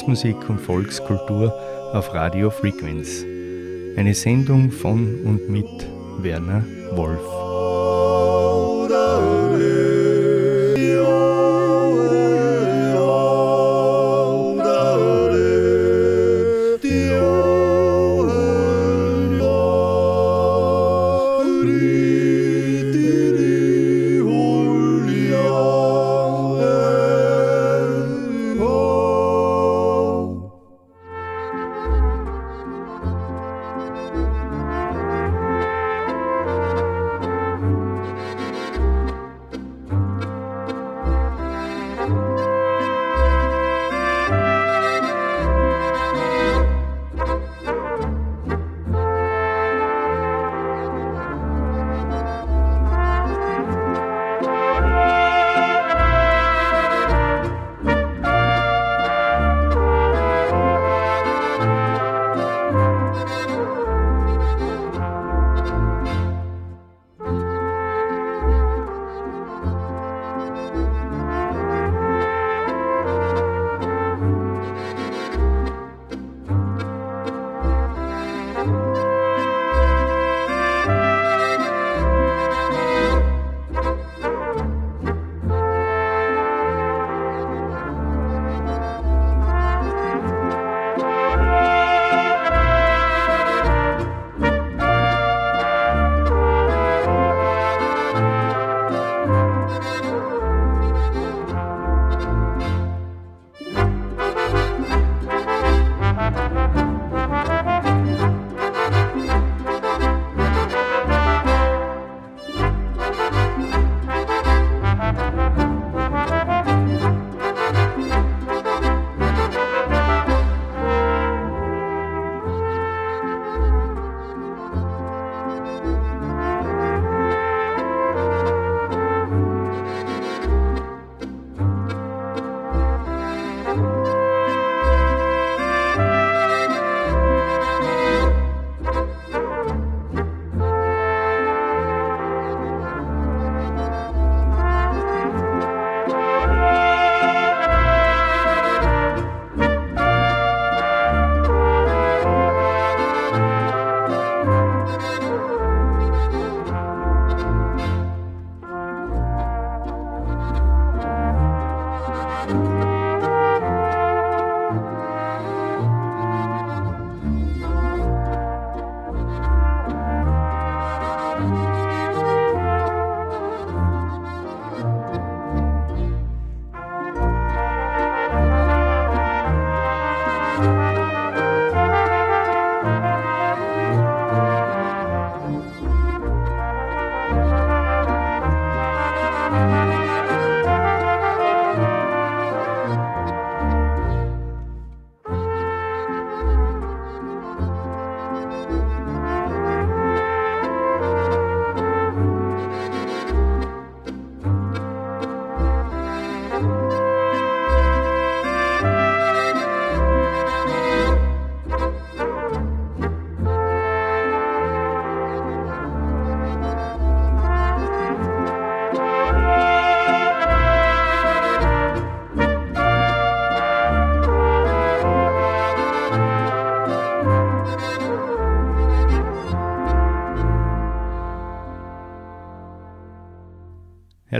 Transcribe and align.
Volksmusik 0.00 0.48
und 0.48 0.58
Volkskultur 0.58 1.52
auf 1.92 2.14
Radio 2.14 2.48
Frequenz. 2.48 3.22
Eine 3.98 4.14
Sendung 4.14 4.70
von 4.70 5.20
und 5.26 5.50
mit 5.50 5.66
Werner 6.22 6.64
Wolf. 6.92 7.39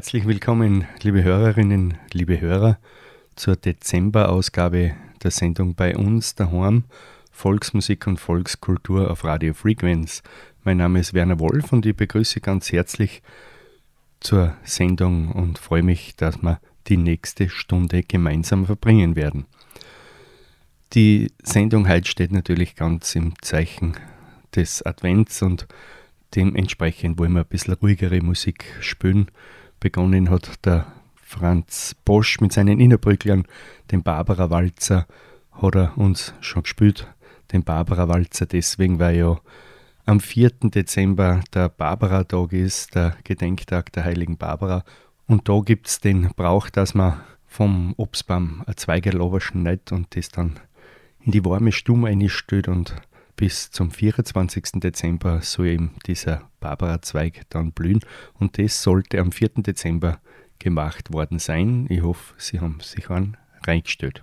Herzlich 0.00 0.26
willkommen, 0.26 0.86
liebe 1.02 1.22
Hörerinnen, 1.22 1.98
liebe 2.14 2.40
Hörer, 2.40 2.78
zur 3.36 3.54
Dezemberausgabe 3.54 4.94
der 5.22 5.30
Sendung 5.30 5.74
bei 5.74 5.94
uns 5.94 6.34
daheim 6.34 6.84
Volksmusik 7.30 8.06
und 8.06 8.16
Volkskultur 8.16 9.10
auf 9.10 9.24
Radio 9.24 9.52
Frequenz. 9.52 10.22
Mein 10.64 10.78
Name 10.78 11.00
ist 11.00 11.12
Werner 11.12 11.38
Wolf 11.38 11.70
und 11.74 11.84
ich 11.84 11.94
begrüße 11.94 12.40
ganz 12.40 12.72
herzlich 12.72 13.20
zur 14.20 14.56
Sendung 14.62 15.32
und 15.32 15.58
freue 15.58 15.82
mich, 15.82 16.16
dass 16.16 16.42
wir 16.42 16.62
die 16.86 16.96
nächste 16.96 17.50
Stunde 17.50 18.02
gemeinsam 18.02 18.64
verbringen 18.64 19.16
werden. 19.16 19.44
Die 20.94 21.30
Sendung 21.42 21.86
heute 21.86 22.10
steht 22.10 22.32
natürlich 22.32 22.74
ganz 22.74 23.14
im 23.16 23.34
Zeichen 23.42 23.98
des 24.56 24.80
Advents 24.80 25.42
und 25.42 25.68
dementsprechend 26.34 27.18
wollen 27.18 27.34
wir 27.34 27.42
ein 27.42 27.46
bisschen 27.46 27.74
ruhigere 27.74 28.22
Musik 28.22 28.64
spielen. 28.80 29.30
Begonnen 29.80 30.30
hat 30.30 30.64
der 30.64 30.86
Franz 31.14 31.96
Bosch 32.04 32.40
mit 32.40 32.52
seinen 32.52 32.80
Innerbrücklern, 32.80 33.46
den 33.90 34.02
Barbara 34.02 34.50
Walzer, 34.50 35.06
hat 35.52 35.74
er 35.74 35.96
uns 35.96 36.34
schon 36.40 36.62
gespielt, 36.62 37.12
den 37.52 37.64
Barbara 37.64 38.08
Walzer, 38.08 38.46
deswegen, 38.46 38.98
weil 38.98 39.16
ja 39.16 39.40
am 40.06 40.20
4. 40.20 40.50
Dezember 40.64 41.40
der 41.54 41.68
Barbara-Tag 41.68 42.52
ist, 42.52 42.94
der 42.94 43.16
Gedenktag 43.24 43.92
der 43.92 44.04
heiligen 44.04 44.36
Barbara. 44.36 44.84
Und 45.26 45.48
da 45.48 45.60
gibt 45.60 45.86
es 45.86 46.00
den 46.00 46.30
Brauch, 46.34 46.68
dass 46.68 46.94
man 46.94 47.20
vom 47.46 47.94
Obstbaum 47.96 48.62
ein 48.66 48.76
Zweigel 48.76 49.18
nicht 49.54 49.92
und 49.92 50.16
das 50.16 50.28
dann 50.28 50.58
in 51.20 51.32
die 51.32 51.44
warme 51.44 51.72
Stumme 51.72 52.08
einstellt 52.08 52.68
und 52.68 52.94
bis 53.40 53.70
zum 53.70 53.90
24. 53.90 54.80
Dezember 54.82 55.40
soll 55.40 55.68
eben 55.68 55.92
dieser 56.06 56.50
Barbara-Zweig 56.60 57.44
dann 57.48 57.72
blühen 57.72 58.00
und 58.34 58.58
das 58.58 58.82
sollte 58.82 59.18
am 59.18 59.32
4. 59.32 59.62
Dezember 59.62 60.20
gemacht 60.58 61.10
worden 61.10 61.38
sein. 61.38 61.86
Ich 61.88 62.02
hoffe, 62.02 62.34
Sie 62.36 62.60
haben 62.60 62.80
sich 62.80 63.08
an 63.08 63.38
reingestellt. 63.66 64.22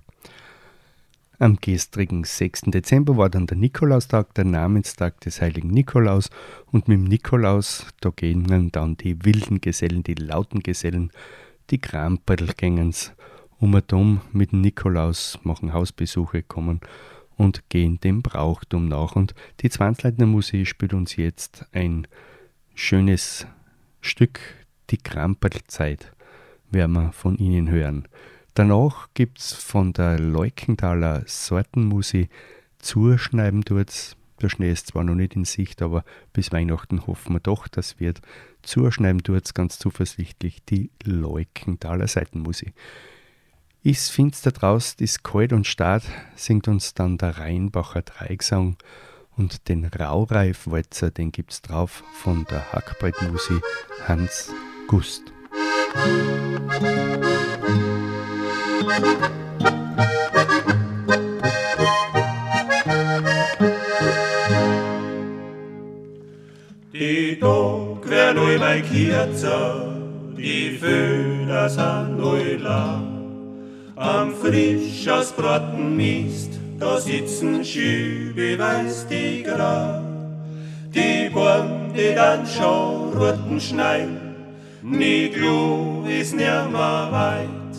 Am 1.39 1.55
gestrigen 1.55 2.25
6. 2.25 2.65
Dezember 2.67 3.17
war 3.17 3.31
dann 3.31 3.47
der 3.47 3.57
Nikolaustag, 3.57 4.35
der 4.35 4.45
Namenstag 4.45 5.19
des 5.21 5.41
heiligen 5.41 5.71
Nikolaus. 5.71 6.29
Und 6.71 6.87
mit 6.87 6.99
dem 6.99 7.05
Nikolaus, 7.05 7.87
da 8.01 8.11
gehen 8.15 8.69
dann 8.71 8.97
die 8.97 9.25
wilden 9.25 9.61
Gesellen, 9.61 10.03
die 10.03 10.13
lauten 10.13 10.59
Gesellen, 10.59 11.11
die 11.71 11.79
Kramperlgängens 11.79 13.13
um 13.57 13.73
und 13.73 13.93
um 13.93 14.21
mit 14.31 14.51
dem 14.51 14.61
Nikolaus, 14.61 15.39
machen 15.41 15.73
Hausbesuche, 15.73 16.43
kommen 16.43 16.81
und 17.37 17.69
gehen 17.69 17.99
dem 18.01 18.21
Brauchtum 18.21 18.87
nach. 18.87 19.15
Und 19.15 19.33
die 19.61 19.69
Zwangsleitner 19.69 20.25
Musik 20.25 20.67
spielt 20.67 20.93
uns 20.93 21.15
jetzt 21.15 21.65
ein 21.71 22.07
schönes 22.75 23.47
Stück, 24.01 24.39
die 24.89 24.97
Kramperlzeit 24.97 26.11
werden 26.69 26.93
wir 26.93 27.11
von 27.11 27.37
Ihnen 27.37 27.69
hören. 27.69 28.07
Danach 28.53 29.09
gibt 29.13 29.39
es 29.39 29.53
von 29.53 29.93
der 29.93 30.19
Leukenthaler 30.19 31.23
Sortenmusi 31.25 32.29
Zuschneiden 32.79 33.61
dort. 33.61 34.17
Der 34.41 34.49
Schnee 34.49 34.71
ist 34.71 34.87
zwar 34.87 35.03
noch 35.03 35.15
nicht 35.15 35.35
in 35.35 35.45
Sicht, 35.45 35.81
aber 35.81 36.03
bis 36.33 36.51
Weihnachten 36.51 37.07
hoffen 37.07 37.35
wir 37.35 37.39
doch, 37.39 37.67
dass 37.67 37.99
wird 37.99 38.21
zuschneiden 38.61 39.21
dort 39.23 39.53
ganz 39.55 39.79
zuversichtlich 39.79 40.63
die 40.65 40.91
Leukenthaler 41.03 42.07
Seitenmusi. 42.07 42.73
Ist 43.83 44.11
finster 44.11 44.51
draußen, 44.51 44.97
ist 44.99 45.23
kalt 45.23 45.53
und 45.53 45.65
stark, 45.65 46.03
singt 46.35 46.67
uns 46.67 46.93
dann 46.93 47.17
der 47.17 47.37
Rheinbacher 47.37 48.01
Dreigesang 48.01 48.75
und 49.37 49.69
den 49.69 49.85
Raureif-Walzer, 49.85 51.11
den 51.11 51.31
gibt's 51.31 51.61
drauf 51.61 52.03
von 52.13 52.45
der 52.49 52.71
Hackbrettmusi 52.73 53.61
Hans 54.07 54.51
Gust. 54.87 55.21
Die 66.93 67.39
Tag 67.39 68.09
wär 68.09 68.33
neu 68.33 68.57
mein 68.57 68.83
Kierzer, 68.83 69.95
die 70.35 70.77
Föhner 70.77 71.69
sind 71.69 72.17
neu 72.17 72.55
lang. 72.55 73.16
Am 73.99 74.35
frisch 74.35 75.07
aus 75.07 75.31
Braten 75.31 75.97
Mist, 75.97 76.51
da 76.79 76.99
sitzen 76.99 77.65
Schübe 77.65 78.55
weiß 78.59 79.07
die 79.07 79.41
Grab. 79.41 80.03
Die 80.93 81.29
Born, 81.33 81.93
die 81.95 82.13
dann 82.13 82.45
schon 82.45 83.17
roten 83.17 83.59
schneiden, 83.59 84.35
nie 84.83 85.29
Glu 85.29 86.05
ist 86.05 86.35
nimmer 86.35 87.09
weit, 87.11 87.75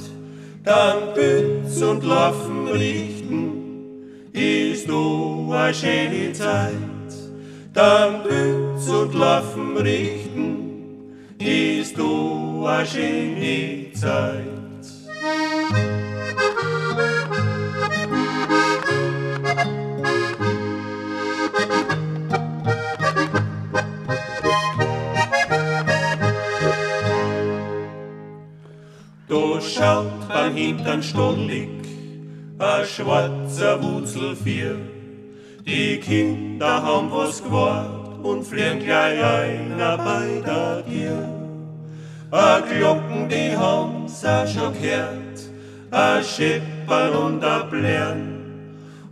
dann 0.65 1.15
Bütz 1.15 1.81
und 1.83 2.03
Laufen 2.03 2.67
richten, 2.67 4.33
ist 4.33 4.89
du 4.89 5.53
a 5.53 5.73
schöne 5.73 6.33
Zeit. 6.33 6.73
Dann 7.73 8.25
Bütz 8.25 8.89
und 8.89 9.15
Laufen 9.15 9.77
richten, 9.77 11.15
ist 11.39 11.97
du 11.97 12.67
a 12.67 12.85
schöne 12.85 13.93
Zeit. 13.93 14.59
Schaut 29.79 30.29
beim 30.29 30.55
Hintern 30.57 31.03
stollig 31.03 31.69
a 32.59 32.85
schwarzer 32.85 33.81
Wutzelvier. 33.81 34.77
Die 35.65 36.01
Kinder 36.01 36.83
haben 36.83 37.11
was 37.13 37.43
gewahrt 37.43 38.19
und 38.25 38.45
fliehen 38.45 38.81
gleich 38.81 39.23
einer 39.23 39.97
bei 39.99 40.43
der 40.45 40.83
Gier. 40.89 41.29
A 42.31 42.61
Glocken, 42.61 43.29
die 43.29 43.57
haben's 43.57 44.25
auch 44.25 44.47
schon 44.47 44.73
gehört, 44.73 45.39
a 45.91 46.23
Scheppern 46.23 47.13
und 47.13 47.45
a 47.45 47.63
Blären. 47.63 48.35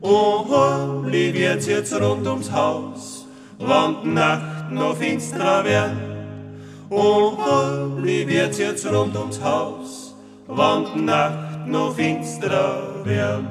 Und 0.01 0.51
heimlich 0.51 1.35
wird's 1.35 1.67
jetzt 1.67 1.95
rund 2.01 2.27
ums 2.27 2.51
Haus, 2.51 3.27
wann 3.59 3.97
die 4.03 4.09
Nacht 4.09 4.73
noch 4.73 4.97
finsterer 4.97 5.65
werden. 5.65 5.99
Und 6.89 7.39
heimlich 7.39 8.27
wird's 8.27 8.59
jetzt 8.59 8.87
rund 8.93 9.17
ums 9.17 9.41
Haus, 9.43 9.96
wann 10.47 10.87
die 10.95 11.03
Nacht 11.03 11.67
noch 11.67 11.95
finsterer 11.95 13.05
wird. 13.05 13.45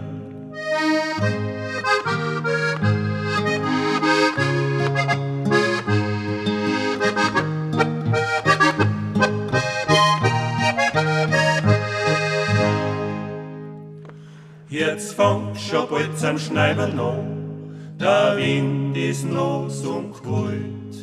Jetzt 14.70 15.14
fängt 15.14 15.58
schon 15.58 15.88
bald 15.90 16.24
am 16.24 16.38
Schneiberl 16.38 17.00
an, 17.00 17.98
der 18.00 18.36
Wind 18.38 18.98
ist 18.98 19.30
los 19.30 19.86
und 19.86 20.12
kalt, 20.22 20.96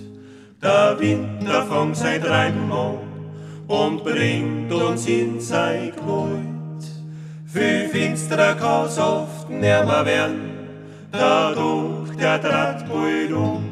der 0.63 1.01
Winter 1.01 1.65
fängt 1.65 1.97
sein 1.97 2.23
Treiben 2.23 2.71
an 2.71 3.12
und 3.73 4.05
bringt 4.05 4.71
uns 4.71 5.07
in 5.07 5.41
sein 5.41 5.93
Glut. 5.97 6.83
Viel 7.47 7.89
finsterer 7.89 8.55
kann's 8.55 8.99
oft 8.99 9.49
nimmer 9.49 10.05
werden, 10.05 10.51
dadurch 11.11 12.15
der 12.19 12.39
Draht 12.39 12.87
bald 12.87 13.33
um. 13.33 13.65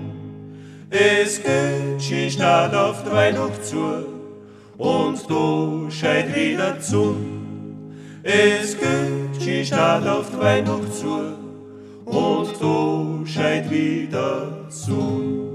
Es 0.89 1.43
geht 1.43 2.01
die 2.11 2.31
Stadt 2.31 2.75
auf 2.75 3.05
die 3.05 3.13
Weihnacht 3.13 3.63
zu 3.63 4.07
und 4.79 5.19
du 5.29 5.91
scheit 5.91 6.35
wieder 6.35 6.81
zu. 6.81 7.17
Es 8.23 8.79
geht 8.79 9.45
die 9.45 9.65
Stadt 9.65 10.07
auf 10.07 10.31
die 10.31 10.41
Weihnacht 10.41 10.95
zu 10.95 11.37
und 12.07 12.61
du 12.61 13.27
scheit 13.27 13.71
wieder 13.71 14.67
zu. 14.71 15.50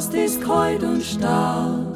Draußt 0.00 0.14
ist 0.14 0.40
kalt 0.40 0.82
und 0.82 1.02
stark. 1.02 1.86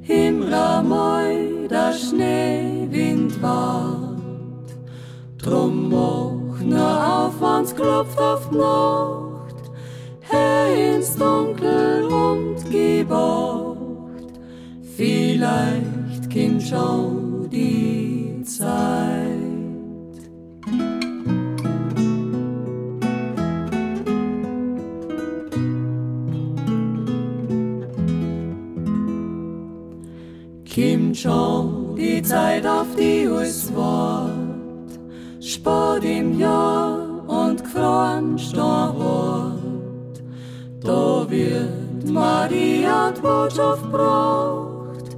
Himmler 0.00 0.82
moi, 0.82 1.66
der 1.68 1.92
Schneewind 1.92 3.42
wart. 3.42 4.70
Drum 5.36 5.90
mach 5.90 6.60
nur 6.60 6.80
auf, 6.80 7.40
wann's 7.40 7.74
klopft 7.76 8.18
auf 8.18 8.50
Nacht. 8.50 9.70
Her 10.20 10.94
ins 10.94 11.14
Dunkel 11.16 12.04
und 12.04 12.70
gebaut. 12.70 13.76
Vielleicht 14.96 16.32
kommt 16.32 16.62
schon 16.62 17.03
wird. 41.34 42.10
Maria 42.10 43.12
Botschaft 43.22 43.90
bracht, 43.90 45.16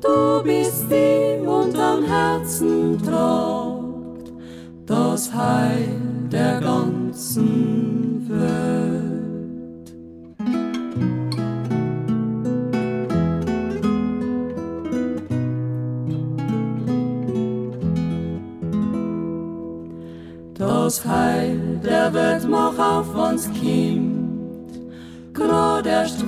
du 0.00 0.42
bist 0.42 0.84
die 0.90 1.46
unterm 1.46 2.04
Herzen 2.04 2.98
tragt, 3.02 4.32
das 4.86 5.32
Heil 5.32 5.88
der 6.30 6.60
ganzen 6.60 8.28
Welt. 8.28 9.16
das 20.58 21.04
Heil 21.04 21.80
der 21.84 22.14
Welt 22.14 22.48
mach 22.48 22.78
auf 22.78 23.12
uns 23.14 23.50
kimmt, 23.52 24.05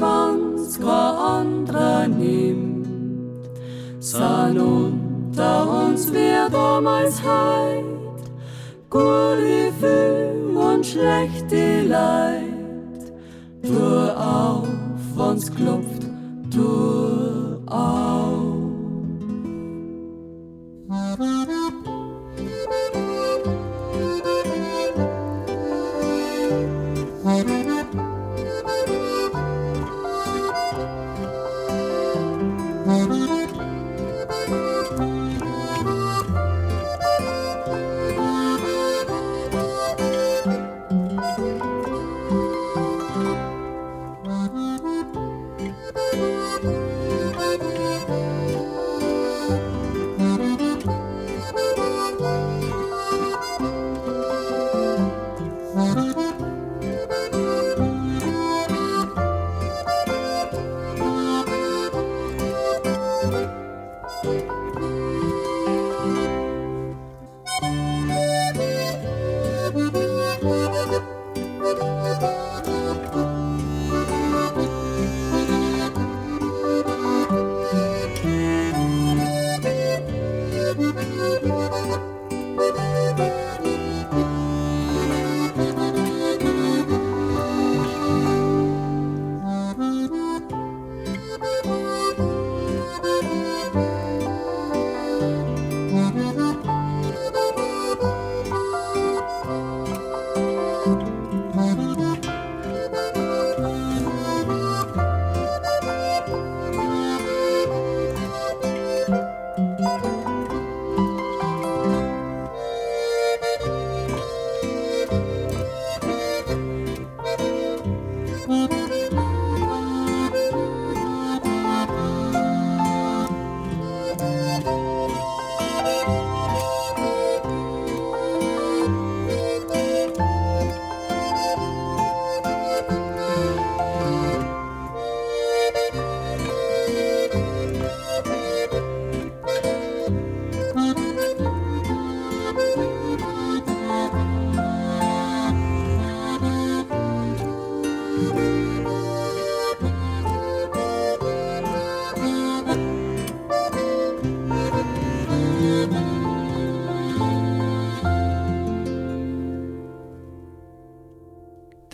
wann's 0.01 0.81
gar 0.81 1.41
andere 1.41 2.09
nimmt. 2.09 2.87
San 4.01 4.59
unter 4.59 5.87
uns 5.87 6.13
wird 6.13 6.53
damals 6.53 7.23
heit, 7.23 7.85
gute 8.89 9.71
Gefühl 9.71 10.57
und 10.57 10.87
schlechte 10.87 11.83
Leid. 11.83 13.13
Tu 13.63 14.11
auf, 14.17 14.69
wann's 15.15 15.55
klopft, 15.55 16.05
tu 16.51 17.61
auf. 17.67 18.38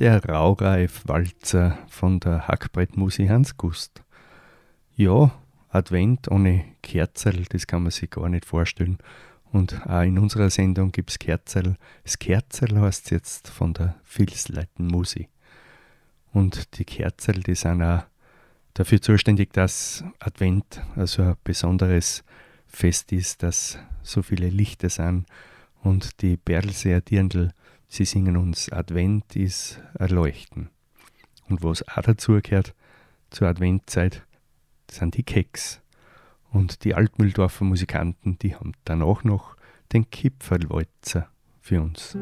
Der 0.04 0.22
Raureif-Walzer 0.22 1.78
von 1.88 2.20
der 2.20 2.46
Hackbrettmusik 2.46 3.30
Hans 3.30 3.56
Gust. 3.56 4.02
Ja, 4.96 5.32
Advent 5.70 6.30
ohne 6.30 6.62
Kerzel, 6.82 7.46
das 7.48 7.66
kann 7.66 7.84
man 7.84 7.90
sich 7.90 8.10
gar 8.10 8.28
nicht 8.28 8.44
vorstellen. 8.44 8.98
Und 9.50 9.86
auch 9.86 10.02
in 10.02 10.18
unserer 10.18 10.50
Sendung 10.50 10.92
gibt 10.92 11.08
es 11.08 11.18
Kerzel. 11.18 11.76
Das 12.02 12.18
Kerzel 12.18 12.78
heißt 12.78 13.12
jetzt 13.12 13.48
von 13.48 13.72
der 13.72 13.94
Filsleiten 14.04 14.88
Musik. 14.88 15.30
Und 16.34 16.76
die 16.76 16.84
Kerzel, 16.84 17.42
die 17.42 17.54
sind 17.54 17.82
auch 17.82 18.02
dafür 18.74 19.00
zuständig, 19.00 19.54
dass 19.54 20.04
Advent 20.18 20.82
also 20.96 21.22
ein 21.22 21.36
besonderes 21.44 22.24
Fest 22.66 23.10
ist, 23.10 23.42
dass 23.42 23.78
so 24.02 24.20
viele 24.20 24.50
Lichter 24.50 24.90
sind 24.90 25.24
und 25.82 26.20
die 26.20 26.36
Perlseer 26.36 27.00
Dirndl 27.00 27.54
Sie 27.88 28.04
singen 28.04 28.36
uns 28.36 28.70
Advent 28.72 29.36
ist 29.36 29.80
Erleuchten. 29.98 30.70
Und 31.48 31.62
was 31.62 31.86
auch 31.88 32.02
dazu 32.02 32.40
gehört 32.42 32.74
zur 33.30 33.48
Adventzeit, 33.48 34.24
sind 34.90 35.16
die 35.16 35.22
Keks. 35.22 35.80
Und 36.50 36.84
die 36.84 36.94
Altmühldorfer 36.94 37.64
Musikanten, 37.64 38.38
die 38.38 38.54
haben 38.54 38.72
danach 38.84 39.24
noch 39.24 39.56
den 39.92 40.08
Kipferlwalzer 40.10 41.28
für 41.60 41.82
uns. 41.82 42.16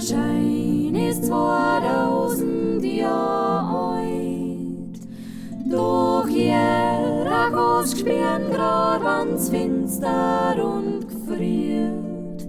Schein 0.00 0.94
ist 0.94 1.24
2000 1.24 2.84
Jahre 2.84 3.96
alt. 3.96 5.00
Doch 5.70 6.28
jeder 6.28 7.50
Ghost 7.50 8.00
spüren 8.00 8.50
grad, 8.52 9.02
wann's 9.02 9.48
finster 9.48 10.54
und 10.62 11.08
gefriert. 11.08 12.46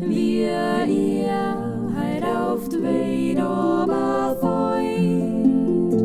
Wir 0.00 0.86
ihr 0.86 1.56
heut 1.94 2.24
auf 2.24 2.66
die 2.70 2.82
Welt 2.82 3.40
aber 3.40 4.36
feut. 4.40 6.00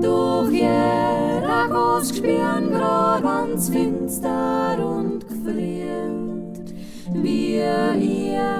Doch 0.00 0.48
jeder 0.48 1.68
Ghost 1.68 2.18
spüren 2.18 2.70
grad, 2.70 3.24
wann's 3.24 3.68
finster 3.68 4.78
und 4.78 5.26
gefriert. 5.28 6.72
Wir 7.12 7.94
ihr 7.96 8.53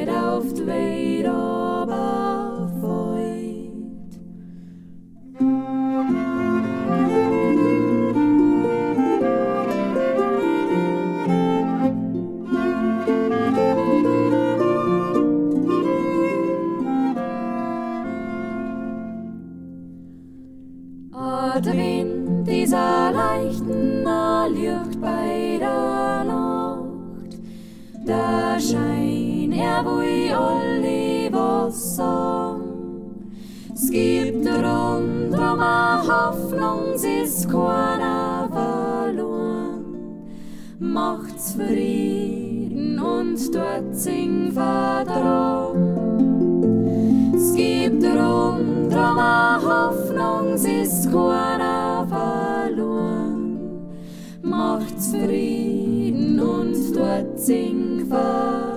heut 0.00 0.08
auf 0.08 0.44
die 0.54 0.99
Hoffnung, 36.30 36.94
ist 36.94 37.50
keiner 37.50 38.48
verloren. 38.52 39.84
Macht's 40.78 41.54
Frieden 41.54 43.00
und 43.00 43.52
dort 43.52 43.96
sing 43.96 44.52
Vertrauen. 44.52 45.74
Es 47.34 47.52
gibt 47.56 48.04
rundum 48.04 49.18
a 49.18 49.60
Hoffnung, 49.60 50.54
ist 50.54 51.10
keiner 51.10 52.06
verloren. 52.08 53.58
Macht's 54.42 55.10
Frieden 55.10 56.38
und 56.38 56.96
dort 56.96 57.40
sing 57.40 58.06
Vertrauen. 58.08 58.69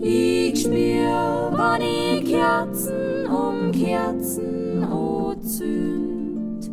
Ich 0.00 0.60
spür, 0.60 1.52
wann 1.52 1.80
ich 1.82 2.24
Kerzen 2.24 3.26
um 3.26 3.70
Kerzen 3.72 4.84
zünd, 5.40 6.70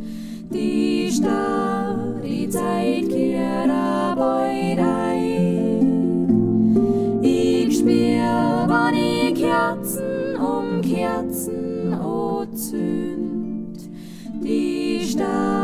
die 0.51 1.09
Star, 1.11 2.19
die 2.23 2.49
Zeit 2.49 3.09
kehrt 3.09 3.67
bei 4.17 4.77
ein. 4.79 5.99
Ich 7.21 7.77
spür, 7.77 8.65
wann 8.67 8.95
ich 8.95 9.35
Kerzen 9.35 10.35
um 10.37 10.81
Kerzen 10.81 11.95
zünd, 12.53 13.79
die 14.43 15.03
Star, 15.05 15.60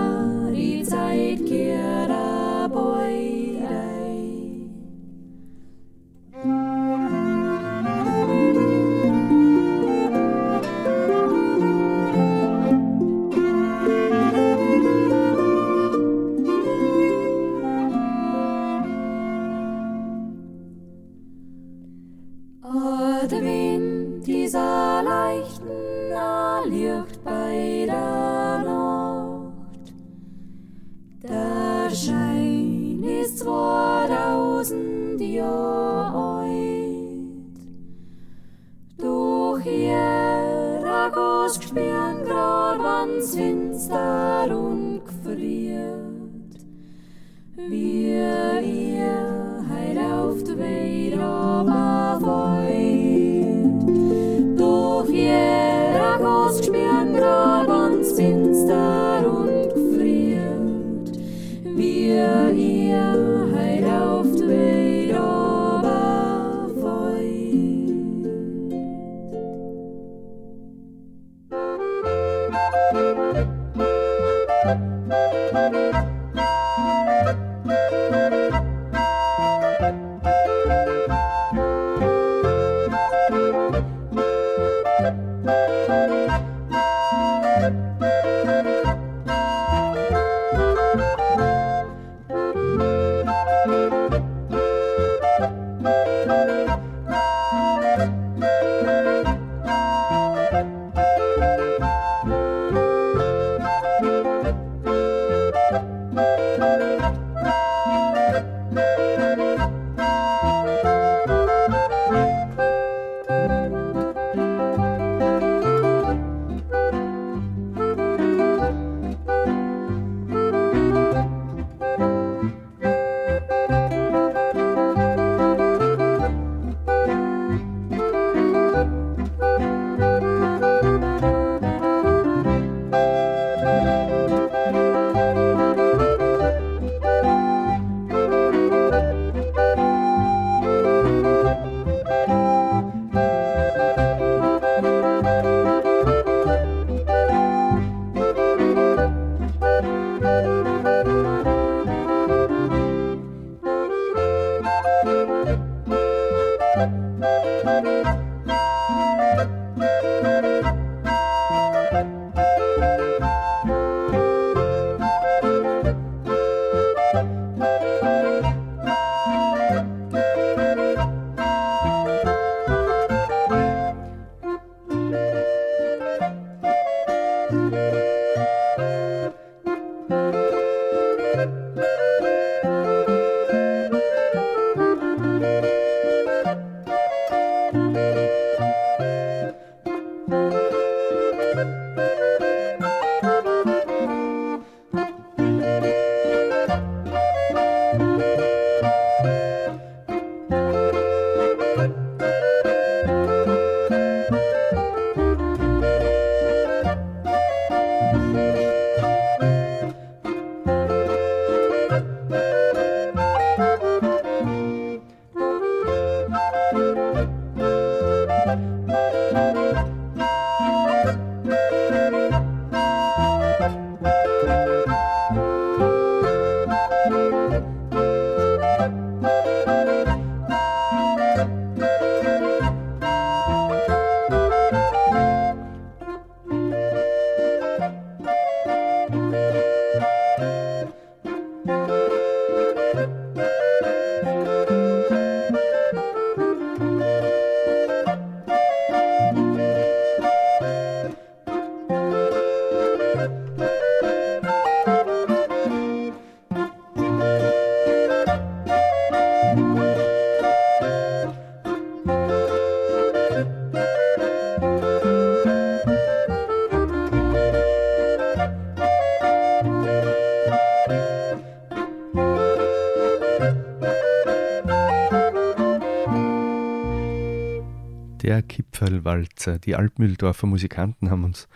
Kipferlwalzer. 278.98 279.60
Die 279.60 279.76
Altmühldorfer 279.76 280.48
Musikanten 280.48 281.10
haben 281.10 281.24
uns 281.24 281.48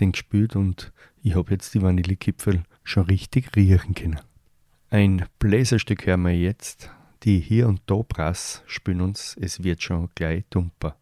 den 0.00 0.12
gespielt 0.12 0.56
und 0.56 0.92
ich 1.22 1.34
habe 1.34 1.52
jetzt 1.52 1.74
die 1.74 1.82
Vanillekipferl 1.82 2.62
schon 2.82 3.04
richtig 3.04 3.54
riechen 3.56 3.94
können. 3.94 4.20
Ein 4.90 5.26
Bläserstück 5.38 6.06
hören 6.06 6.22
wir 6.22 6.36
jetzt. 6.36 6.90
Die 7.22 7.40
Hier 7.40 7.68
und 7.68 7.82
Da 7.86 7.96
Brass 8.06 8.62
spielen 8.66 9.00
uns 9.00 9.36
Es 9.40 9.62
wird 9.64 9.82
schon 9.82 10.10
gleich 10.14 10.44
dumper. 10.50 10.96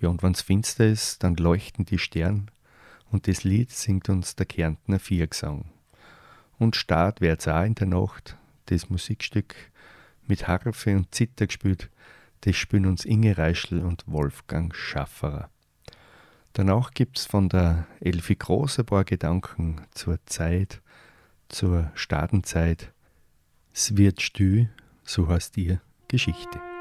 Ja, 0.00 0.08
und 0.08 0.22
wenn 0.22 0.32
es 0.32 0.42
finster 0.42 0.86
ist, 0.86 1.22
dann 1.22 1.36
leuchten 1.36 1.84
die 1.84 1.98
Sterne 1.98 2.46
und 3.10 3.28
das 3.28 3.44
Lied 3.44 3.70
singt 3.70 4.08
uns 4.08 4.36
der 4.36 4.46
Kärntner 4.46 4.98
Viergesang. 4.98 5.66
Und 6.58 6.76
Start 6.76 7.20
wird's 7.20 7.48
auch 7.48 7.64
in 7.64 7.74
der 7.74 7.86
Nacht, 7.86 8.36
das 8.66 8.90
Musikstück 8.90 9.54
mit 10.26 10.48
Harfe 10.48 10.96
und 10.96 11.14
Zither 11.14 11.46
gespielt, 11.46 11.90
das 12.44 12.56
spielen 12.56 12.84
uns 12.84 13.06
Inge 13.06 13.38
Reischl 13.38 13.80
und 13.80 14.04
Wolfgang 14.06 14.74
Schafferer. 14.74 15.48
Danach 16.52 16.90
gibt 16.90 17.18
es 17.18 17.24
von 17.24 17.48
der 17.48 17.86
Elfi 18.00 18.34
Groß 18.36 18.80
ein 18.80 18.86
paar 18.86 19.04
Gedanken 19.04 19.86
zur 19.92 20.18
Zeit, 20.26 20.82
zur 21.48 21.90
Stadenzeit. 21.94 22.92
Es 23.72 23.96
wird 23.96 24.20
stü, 24.20 24.66
so 25.04 25.26
heißt 25.28 25.56
ihr 25.56 25.80
Geschichte. 26.06 26.73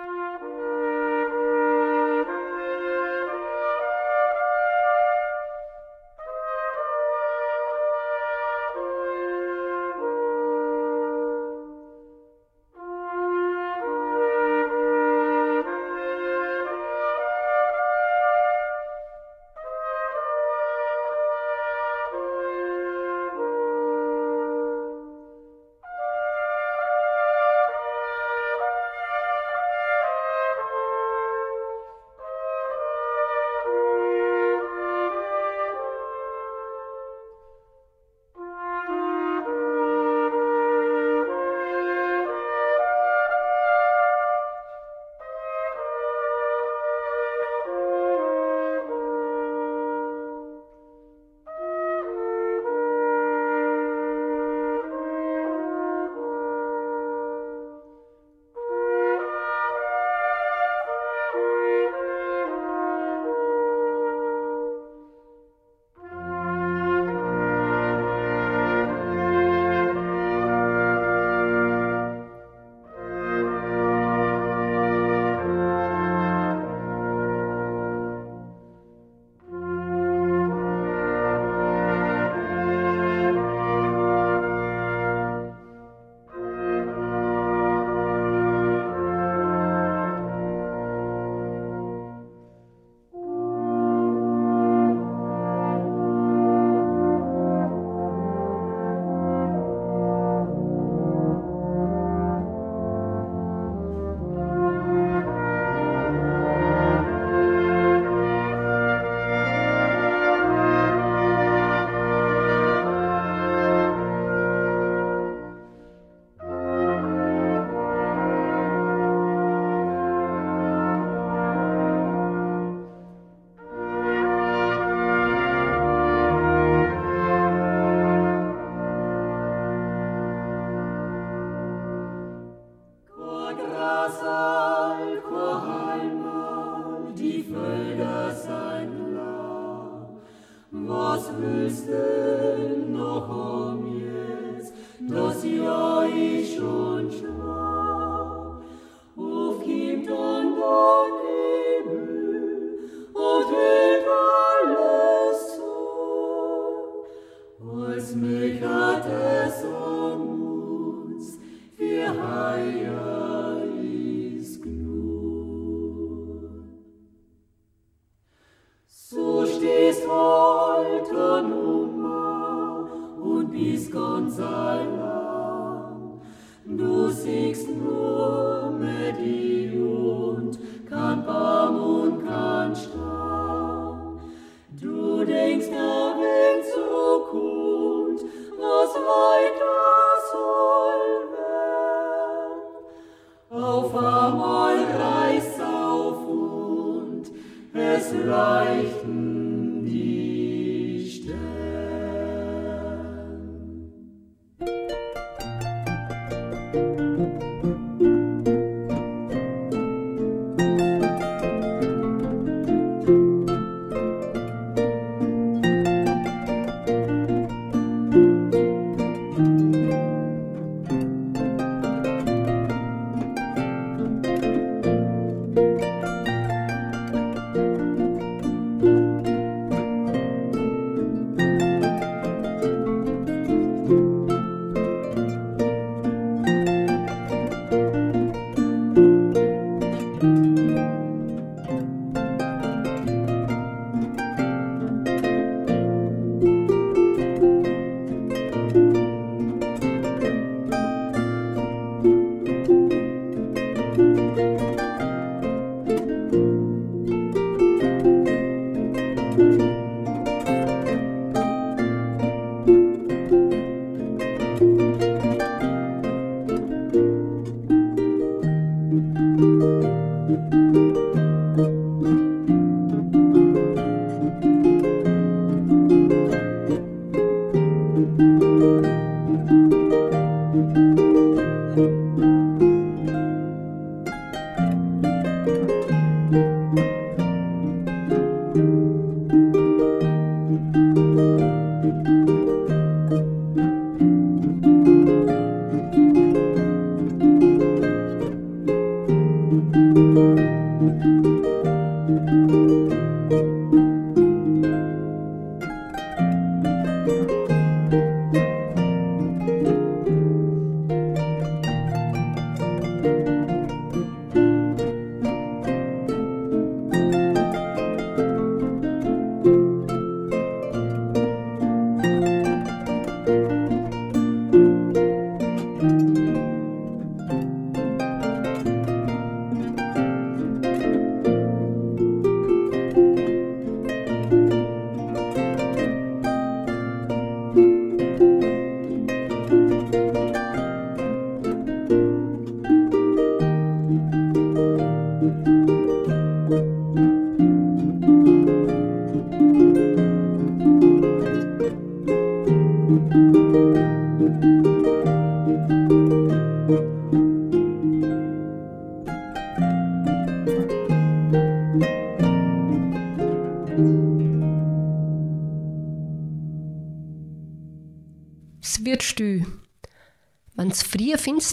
Bye. 226.01 226.22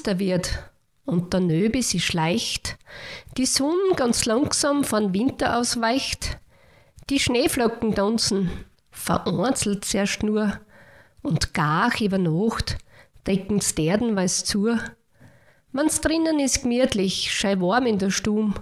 Finster 0.01 0.19
wird. 0.19 0.59
Und 1.05 1.33
der 1.33 1.41
Nöbe 1.41 1.83
sich 1.83 2.07
schleicht, 2.07 2.79
die 3.37 3.47
Sonne 3.47 3.95
ganz 3.97 4.27
langsam 4.27 4.85
von 4.85 5.13
Winter 5.13 5.59
ausweicht, 5.59 6.39
die 7.09 7.19
Schneeflocken 7.19 7.95
tanzen, 7.95 8.51
vereinzelt 8.93 9.85
zuerst 9.85 10.23
nur, 10.23 10.61
und 11.23 11.53
gar 11.53 11.91
über 12.01 12.19
Nacht 12.19 12.79
decken's 13.27 13.75
Derdenweis 13.75 14.45
zu. 14.45 14.79
Wenn's 15.73 16.01
drinnen 16.01 16.39
ist 16.39 16.63
gemütlich, 16.63 17.33
schei 17.33 17.61
warm 17.61 17.87
in 17.87 17.99
der 17.99 18.11
Stube, 18.11 18.55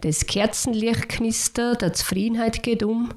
das 0.00 0.26
Kerzenlicht 0.26 1.08
knistert, 1.08 1.82
der 1.82 1.92
Zufriedenheit 1.92 2.62
geht 2.62 2.82
um, 2.82 3.14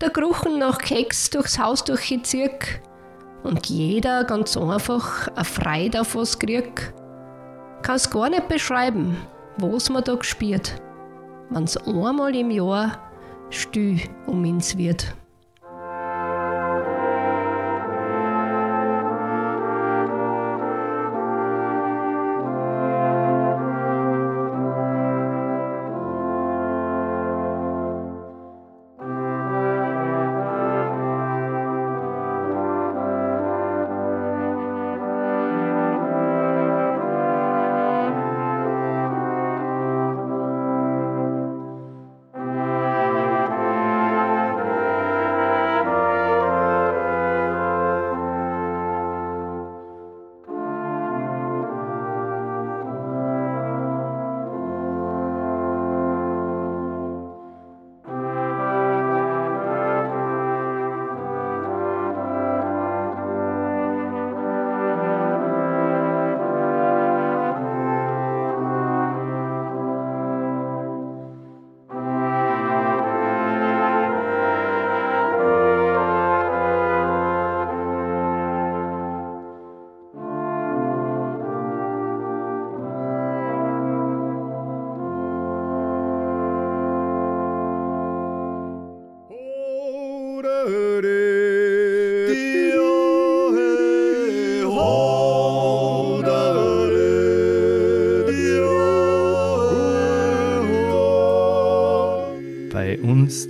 der 0.00 0.10
Geruchen 0.10 0.58
nach 0.58 0.78
Keks 0.78 1.30
durchs 1.30 1.58
Haus 1.58 1.84
durchgezirkt, 1.84 2.80
und 3.44 3.66
jeder 3.66 4.24
ganz 4.24 4.56
einfach 4.56 5.28
eine 5.28 5.44
Freude 5.44 6.00
auf 6.00 6.16
was 6.16 6.38
kriegt, 6.38 6.92
kann 7.82 7.96
es 7.96 8.10
gar 8.10 8.28
nicht 8.30 8.48
beschreiben, 8.48 9.16
was 9.58 9.90
man 9.90 10.02
da 10.02 10.14
gespielt, 10.14 10.82
wenn 11.50 11.64
es 11.64 11.76
einmal 11.76 12.34
im 12.34 12.50
Jahr 12.50 12.98
still 13.50 14.00
um 14.26 14.44
uns 14.44 14.76
wird. 14.76 15.14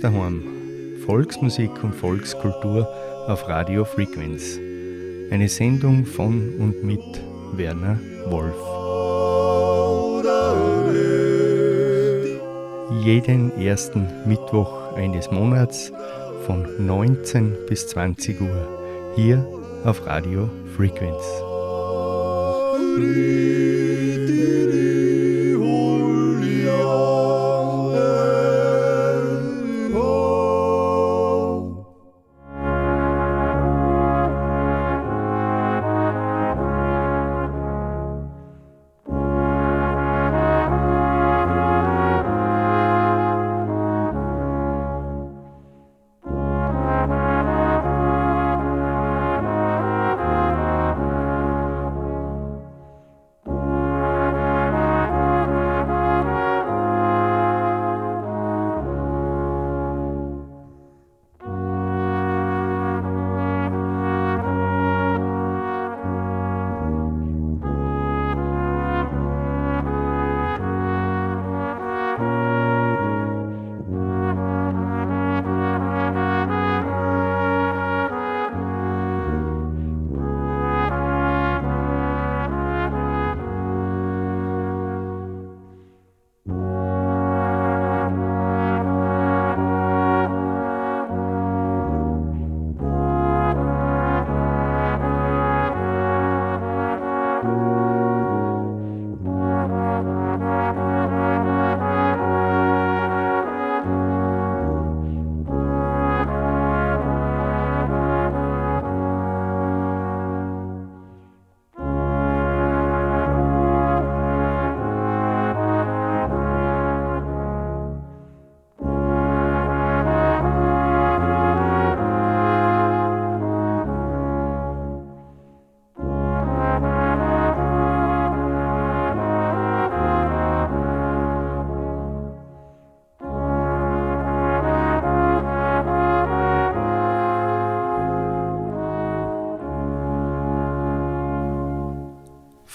Daheim. 0.05 0.43
Volksmusik 1.05 1.83
und 1.83 1.95
Volkskultur 1.95 2.87
auf 3.27 3.47
Radio 3.47 3.85
Frequenz. 3.85 4.59
Eine 5.31 5.49
Sendung 5.49 6.05
von 6.05 6.53
und 6.59 6.83
mit 6.83 7.01
Werner 7.53 7.99
Wolf. 8.29 8.55
Jeden 13.03 13.51
ersten 13.59 14.07
Mittwoch 14.27 14.93
eines 14.95 15.31
Monats 15.31 15.91
von 16.45 16.67
19 16.85 17.55
bis 17.67 17.87
20 17.87 18.41
Uhr 18.41 19.13
hier 19.15 19.43
auf 19.85 20.05
Radio 20.05 20.49
Frequenz. 20.75 21.23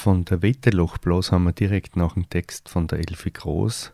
Von 0.02 0.24
der 0.24 0.40
Wetterlochblas 0.40 1.30
haben 1.30 1.44
wir 1.44 1.52
direkt 1.52 1.94
nach 1.94 2.14
dem 2.14 2.26
Text 2.30 2.70
von 2.70 2.86
der 2.86 3.00
Elfi 3.00 3.32
Groß. 3.32 3.92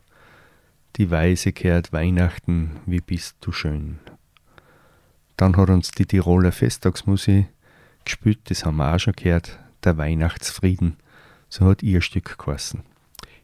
Die 0.95 1.11
Weise 1.11 1.51
kehrt 1.51 1.93
Weihnachten, 1.93 2.77
wie 2.87 3.01
bist 3.01 3.39
du 3.41 3.51
schön. 3.51 3.99
Dann 5.37 5.57
hat 5.57 5.69
uns 5.69 5.91
die 5.91 6.07
Tiroler 6.07 6.53
Festtagsmusik 6.53 7.49
gespielt, 8.05 8.39
das 8.45 8.65
haben 8.65 8.77
wir 8.77 8.95
auch 8.95 9.01
schon 9.01 9.15
gehört, 9.15 9.59
der 9.83 9.99
Weihnachtsfrieden. 9.99 10.97
So 11.49 11.65
hat 11.67 11.83
ihr 11.83 12.01
Stück 12.01 12.39
geheißen. 12.39 12.85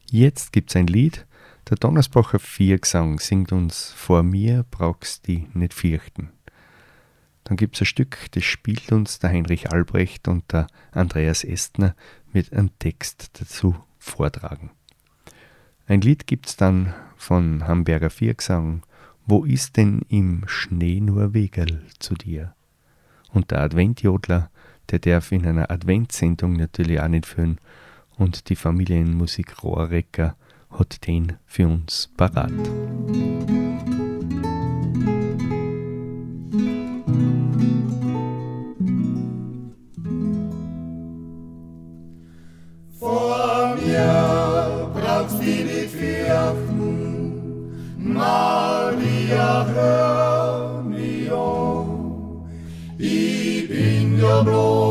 Jetzt 0.08 0.52
gibt's 0.52 0.76
ein 0.76 0.86
Lied, 0.86 1.26
der 1.68 1.78
Donnersbacher 1.78 2.38
Viergesang 2.38 3.18
singt 3.18 3.50
uns 3.50 3.90
Vor 3.90 4.22
mir 4.22 4.64
brauchst 4.70 5.26
die 5.26 5.48
nicht 5.52 5.74
fürchten. 5.74 6.30
Dann 7.44 7.56
gibt 7.56 7.74
es 7.74 7.82
ein 7.82 7.86
Stück, 7.86 8.30
das 8.30 8.44
spielt 8.44 8.92
uns 8.92 9.18
der 9.18 9.30
Heinrich 9.30 9.72
Albrecht 9.72 10.28
und 10.28 10.52
der 10.52 10.68
Andreas 10.92 11.42
Estner 11.42 11.96
mit 12.32 12.52
einem 12.52 12.70
Text 12.78 13.40
dazu 13.40 13.74
vortragen. 13.98 14.70
Ein 15.86 16.00
Lied 16.00 16.26
gibt 16.26 16.46
es 16.46 16.56
dann 16.56 16.94
von 17.16 17.66
Hamburger 17.66 18.10
Viergesang, 18.10 18.82
Wo 19.26 19.44
ist 19.44 19.76
denn 19.76 20.00
im 20.08 20.42
Schnee 20.46 21.00
nur 21.00 21.32
Wegerl 21.32 21.82
zu 21.98 22.14
dir? 22.14 22.54
Und 23.30 23.50
der 23.50 23.60
Adventjodler, 23.60 24.50
der 24.90 24.98
darf 24.98 25.30
in 25.32 25.46
einer 25.46 25.70
Adventssendung 25.70 26.54
natürlich 26.54 27.00
auch 27.00 27.08
nicht 27.08 27.26
führen 27.26 27.58
und 28.16 28.48
die 28.48 28.56
Familienmusik 28.56 29.62
Rohrrecker 29.62 30.36
hat 30.70 31.06
den 31.06 31.34
für 31.46 31.68
uns 31.68 32.10
parat. 32.16 32.52
Maria, 32.52 34.01
Lord. 54.44 54.81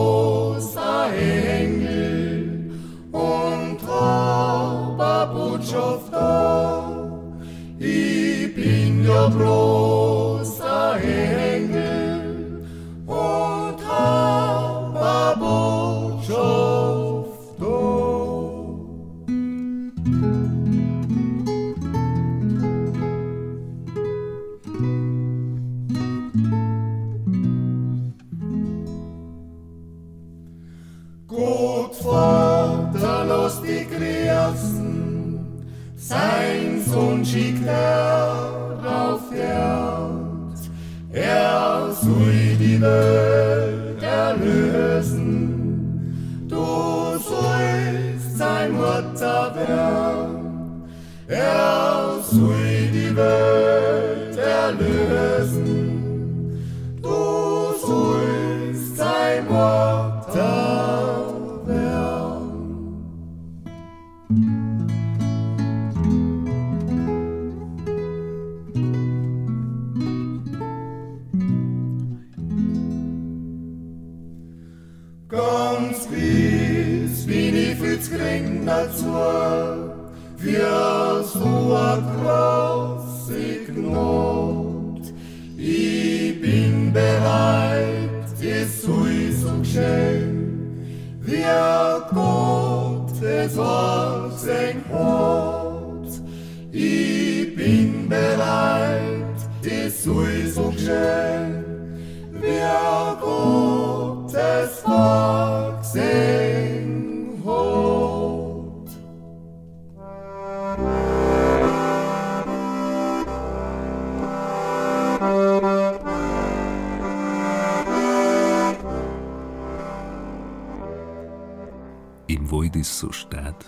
Im 122.28 122.50
Wald 122.50 122.76
ist 122.78 122.98
so 122.98 123.12
stad, 123.12 123.66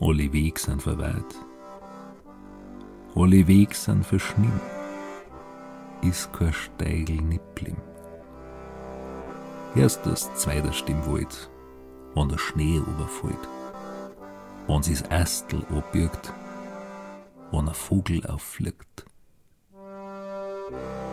alle 0.00 0.30
Weg 0.32 0.58
sind 0.58 0.82
verwehrt, 0.82 1.34
alle 3.14 3.46
Weg 3.48 3.74
sind 3.74 4.04
verschnien, 4.04 4.60
ist 6.02 6.32
kein 6.32 6.52
Steigel 6.52 7.16
nipplim. 7.16 7.76
Erst 9.74 10.04
das 10.06 10.34
zweiterst 10.34 10.88
im 10.88 11.04
Wald, 11.06 11.50
wenn 12.14 12.28
der 12.28 12.38
Schnee 12.38 12.78
überfällt, 12.78 13.48
wenn 14.66 14.82
das 14.82 15.10
Astel 15.10 15.62
abbirgt, 15.70 16.32
wenn 17.50 17.68
ein 17.68 17.74
Vogel 17.74 18.24
auffliegt. 18.26 19.04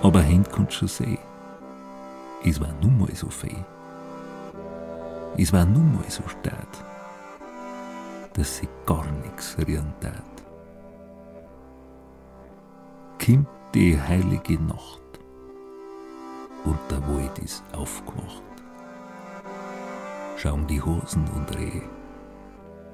Aber 0.01 0.21
heint 0.23 0.51
kannst 0.51 0.73
schon 0.73 0.87
sehen, 0.87 1.17
es 2.43 2.59
war 2.61 2.73
nun 2.81 2.99
mal 2.99 3.15
so 3.15 3.29
fei. 3.29 3.65
Es 5.37 5.51
war 5.51 5.65
nun 5.65 5.95
mal 5.95 6.09
so 6.09 6.23
stad, 6.27 6.85
dass 8.33 8.57
sie 8.57 8.69
gar 8.85 9.05
nix 9.23 9.57
rühren 9.57 9.93
tat. 9.99 10.13
Kimmt 13.17 13.47
die 13.75 13.99
heilige 13.99 14.53
Nacht 14.53 15.01
und 16.63 16.79
der 16.89 17.05
Wald 17.09 17.37
ist 17.39 17.61
aufgewacht. 17.73 18.41
Schauen 20.37 20.65
die 20.65 20.81
Hosen 20.81 21.25
und 21.35 21.53
Rehe, 21.57 21.81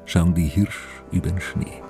schauen 0.05 0.33
die 0.33 0.47
Hirsch 0.47 0.87
übern 1.11 1.39
Schnee. 1.39 1.83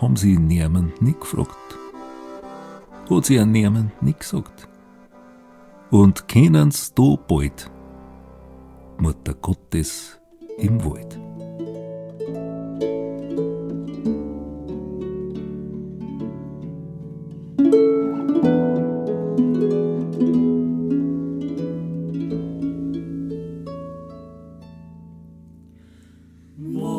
Haben 0.00 0.16
sie 0.16 0.36
niemand 0.36 1.00
nie 1.00 1.14
gefragt, 1.14 1.78
hat 3.08 3.24
sie 3.24 3.38
an 3.38 3.52
niemand 3.52 4.02
nie 4.02 4.14
gesagt. 4.18 4.66
Und 5.92 6.26
kennen's 6.26 6.92
da 6.94 7.14
bald, 7.28 7.70
Mutter 8.98 9.34
Gottes 9.34 10.18
im 10.58 10.84
Wald. 10.84 11.25
Wo 26.58 26.95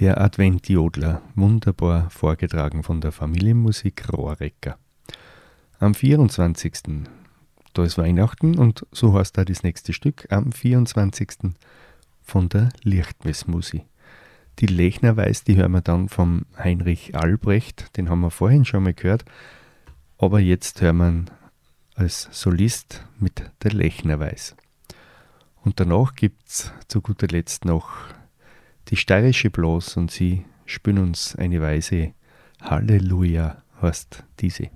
Der 0.00 0.18
Adventjodler, 0.18 1.20
wunderbar 1.34 2.08
vorgetragen 2.08 2.82
von 2.82 3.02
der 3.02 3.12
Familienmusik 3.12 4.10
Rohrecker. 4.10 4.78
Am 5.78 5.94
24. 5.94 7.04
Da 7.74 7.84
ist 7.84 7.98
Weihnachten 7.98 8.56
und 8.56 8.86
so 8.92 9.12
heißt 9.12 9.36
da 9.36 9.44
das 9.44 9.62
nächste 9.62 9.92
Stück 9.92 10.26
am 10.32 10.52
24. 10.52 11.52
von 12.22 12.48
der 12.48 12.70
Lichtmessmusik. 12.82 13.82
Die 14.60 14.68
Lechnerweis, 14.68 15.44
die 15.44 15.56
hören 15.56 15.72
wir 15.72 15.82
dann 15.82 16.08
vom 16.08 16.46
Heinrich 16.56 17.14
Albrecht, 17.14 17.94
den 17.98 18.08
haben 18.08 18.22
wir 18.22 18.30
vorhin 18.30 18.64
schon 18.64 18.84
mal 18.84 18.94
gehört, 18.94 19.26
aber 20.16 20.40
jetzt 20.40 20.80
hören 20.80 20.96
wir 20.96 21.08
ihn 21.10 21.30
als 21.94 22.26
Solist 22.32 23.06
mit 23.18 23.50
der 23.64 23.72
Lechnerweis. 23.72 24.56
Und 25.62 25.78
danach 25.78 26.14
gibt 26.14 26.48
es 26.48 26.72
zu 26.88 27.02
guter 27.02 27.26
Letzt 27.26 27.66
noch 27.66 27.90
die 28.88 28.96
steirische 28.96 29.50
Blas 29.50 29.96
und 29.96 30.10
sie 30.10 30.44
spielen 30.66 30.98
uns 30.98 31.36
eine 31.36 31.60
Weise 31.60 32.12
Halleluja, 32.60 33.62
heißt 33.80 34.24
diese. 34.40 34.70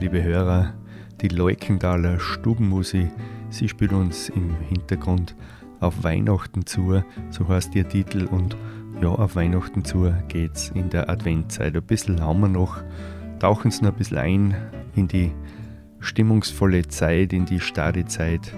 Liebe 0.00 0.22
Hörer, 0.22 0.74
die 1.22 1.28
Leukendaler 1.28 2.20
Stubenmusik, 2.20 3.08
sie 3.48 3.68
spielt 3.68 3.92
uns 3.92 4.28
im 4.28 4.54
Hintergrund 4.68 5.34
auf 5.80 6.04
Weihnachten 6.04 6.66
zu, 6.66 7.02
so 7.30 7.48
heißt 7.48 7.74
ihr 7.74 7.88
Titel 7.88 8.26
und 8.26 8.56
ja, 9.00 9.08
auf 9.08 9.36
Weihnachten 9.36 9.84
zu 9.84 10.12
geht's 10.28 10.70
in 10.74 10.90
der 10.90 11.08
Adventzeit. 11.08 11.74
Ein 11.74 11.82
bisschen 11.82 12.20
haben 12.20 12.40
wir 12.40 12.48
noch, 12.48 12.82
tauchen 13.38 13.70
Sie 13.70 13.84
noch 13.84 13.92
ein 13.92 13.96
bisschen 13.96 14.18
ein 14.18 14.56
in 14.94 15.08
die 15.08 15.32
stimmungsvolle 16.00 16.88
Zeit, 16.88 17.32
in 17.32 17.46
die 17.46 17.60
starre 17.60 18.04
Zeit 18.04 18.52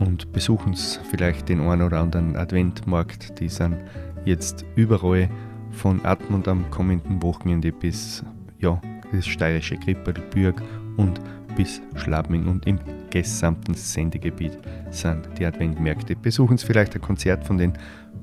und 0.00 0.32
besuchen 0.32 0.74
Sie 0.74 0.98
vielleicht 1.10 1.48
den 1.48 1.60
einen 1.60 1.82
oder 1.82 2.00
anderen 2.00 2.36
Adventmarkt. 2.36 3.38
Die 3.40 3.48
sind 3.48 3.76
jetzt 4.24 4.64
überall 4.74 5.28
von 5.70 6.04
Atmund 6.04 6.48
am 6.48 6.70
kommenden 6.70 7.22
Wochenende 7.22 7.72
bis 7.72 8.24
ja, 8.58 8.80
das 9.12 9.26
steirische 9.26 9.76
Krippelbürg 9.76 10.62
und 10.96 11.20
bis 11.56 11.80
Schlabming 11.94 12.46
und 12.46 12.66
im 12.66 12.78
gesamten 13.10 13.74
Sendegebiet 13.74 14.58
sind 14.90 15.26
die 15.38 15.46
Adventmärkte. 15.46 16.16
Besuchen 16.16 16.58
Sie 16.58 16.66
vielleicht 16.66 16.94
ein 16.94 17.00
Konzert 17.00 17.44
von 17.44 17.58
den 17.58 17.72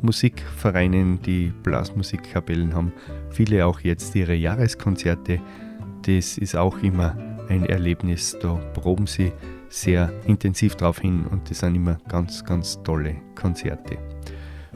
Musikvereinen, 0.02 1.22
die 1.22 1.52
Blasmusikkapellen 1.64 2.74
haben. 2.76 2.92
Viele 3.32 3.66
auch 3.66 3.80
jetzt 3.80 4.16
ihre 4.16 4.36
Jahreskonzerte. 4.36 5.40
Das 6.06 6.38
ist 6.38 6.56
auch 6.56 6.78
immer 6.84 7.16
ein 7.50 7.66
Erlebnis. 7.66 8.38
Da 8.42 8.56
proben 8.74 9.08
sie 9.08 9.32
sehr 9.70 10.12
intensiv 10.28 10.76
drauf 10.76 11.00
hin 11.00 11.26
und 11.32 11.50
das 11.50 11.60
sind 11.60 11.76
immer 11.76 11.98
ganz, 12.08 12.44
ganz 12.44 12.82
tolle 12.84 13.16
Konzerte. 13.36 13.98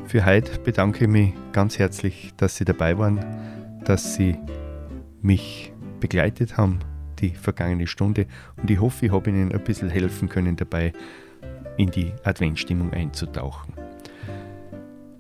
Für 0.06 0.26
heute 0.26 0.60
bedanke 0.60 1.06
ich 1.06 1.12
mich 1.12 1.34
ganz 1.52 1.78
herzlich, 1.78 2.34
dass 2.38 2.56
Sie 2.56 2.66
dabei 2.66 2.98
waren, 2.98 3.20
dass 3.84 4.16
Sie 4.16 4.38
mich 5.22 5.74
begleitet 6.00 6.58
haben 6.58 6.80
die 7.20 7.32
vergangene 7.32 7.88
Stunde 7.88 8.28
und 8.58 8.70
ich 8.70 8.80
hoffe, 8.80 9.08
ich 9.08 9.12
habe 9.12 9.30
Ihnen 9.30 9.52
ein 9.52 9.64
bisschen 9.64 9.90
helfen 9.90 10.30
können 10.30 10.56
dabei, 10.56 10.94
in 11.78 11.92
die 11.92 12.12
Adventstimmung 12.24 12.92
einzutauchen. 12.94 13.74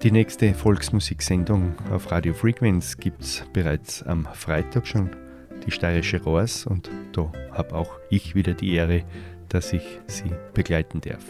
Die 0.03 0.11
nächste 0.11 0.53
Volksmusiksendung 0.53 1.73
auf 1.91 2.11
Radio 2.11 2.33
Frequenz 2.33 2.97
gibt 2.97 3.21
es 3.23 3.43
bereits 3.51 4.03
am 4.03 4.27
Freitag 4.33 4.85
schon, 4.85 5.09
die 5.65 5.71
steirische 5.71 6.21
Rohrs, 6.21 6.67
und 6.67 6.89
da 7.13 7.31
habe 7.51 7.73
auch 7.75 7.99
ich 8.09 8.35
wieder 8.35 8.53
die 8.53 8.73
Ehre, 8.73 9.03
dass 9.49 9.73
ich 9.73 9.99
Sie 10.05 10.31
begleiten 10.53 11.01
darf. 11.01 11.23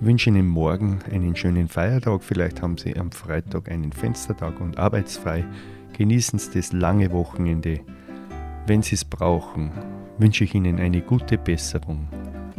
Ich 0.00 0.06
wünsche 0.06 0.30
Ihnen 0.30 0.48
morgen 0.48 1.00
einen 1.10 1.34
schönen 1.34 1.68
Feiertag, 1.68 2.22
vielleicht 2.22 2.62
haben 2.62 2.78
Sie 2.78 2.96
am 2.96 3.10
Freitag 3.10 3.68
einen 3.68 3.92
Fenstertag 3.92 4.60
und 4.60 4.78
arbeitsfrei. 4.78 5.44
Genießen 5.96 6.38
Sie 6.38 6.52
das 6.52 6.72
lange 6.72 7.10
Wochenende. 7.12 7.80
Wenn 8.66 8.80
Sie 8.80 8.94
es 8.94 9.04
brauchen, 9.04 9.70
wünsche 10.16 10.44
ich 10.44 10.54
Ihnen 10.54 10.78
eine 10.78 11.02
gute 11.02 11.36
Besserung. 11.36 12.08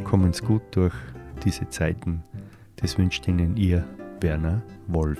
Kommen 0.04 0.34
Sie 0.34 0.46
gut 0.46 0.62
durch 0.72 0.94
diese 1.44 1.68
Zeiten. 1.70 2.24
Das 2.76 2.98
wünscht 3.00 3.28
Ihnen 3.28 3.58
Ihr 3.58 3.88
Werner 4.22 4.62
Wolf. 4.88 5.20